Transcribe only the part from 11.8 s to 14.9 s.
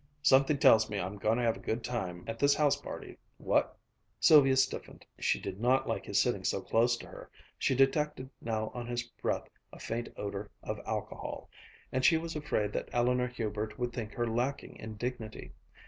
and she was afraid that Eleanor Hubert would think her lacking